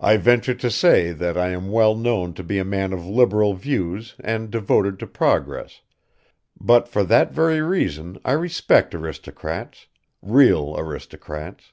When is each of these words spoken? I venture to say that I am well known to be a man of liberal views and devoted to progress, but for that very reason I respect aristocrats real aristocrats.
I 0.00 0.16
venture 0.16 0.56
to 0.56 0.68
say 0.68 1.12
that 1.12 1.38
I 1.38 1.50
am 1.50 1.70
well 1.70 1.94
known 1.94 2.34
to 2.34 2.42
be 2.42 2.58
a 2.58 2.64
man 2.64 2.92
of 2.92 3.06
liberal 3.06 3.54
views 3.54 4.16
and 4.18 4.50
devoted 4.50 4.98
to 4.98 5.06
progress, 5.06 5.80
but 6.60 6.88
for 6.88 7.04
that 7.04 7.30
very 7.32 7.60
reason 7.60 8.18
I 8.24 8.32
respect 8.32 8.96
aristocrats 8.96 9.86
real 10.20 10.74
aristocrats. 10.76 11.70